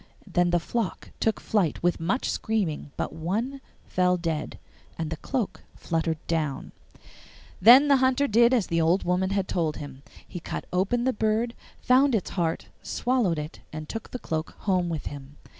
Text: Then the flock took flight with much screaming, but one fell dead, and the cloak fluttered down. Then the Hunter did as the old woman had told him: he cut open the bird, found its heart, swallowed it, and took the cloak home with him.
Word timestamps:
Then 0.25 0.49
the 0.49 0.59
flock 0.59 1.11
took 1.19 1.39
flight 1.39 1.83
with 1.83 1.99
much 1.99 2.27
screaming, 2.27 2.91
but 2.97 3.13
one 3.13 3.61
fell 3.85 4.17
dead, 4.17 4.57
and 4.97 5.11
the 5.11 5.15
cloak 5.17 5.61
fluttered 5.75 6.17
down. 6.25 6.71
Then 7.61 7.87
the 7.87 7.97
Hunter 7.97 8.27
did 8.27 8.51
as 8.51 8.65
the 8.65 8.81
old 8.81 9.03
woman 9.03 9.29
had 9.29 9.47
told 9.47 9.77
him: 9.77 10.01
he 10.27 10.39
cut 10.39 10.65
open 10.73 11.03
the 11.03 11.13
bird, 11.13 11.53
found 11.79 12.15
its 12.15 12.31
heart, 12.31 12.65
swallowed 12.81 13.37
it, 13.37 13.59
and 13.71 13.87
took 13.87 14.09
the 14.09 14.17
cloak 14.17 14.55
home 14.61 14.89
with 14.89 15.05
him. 15.05 15.37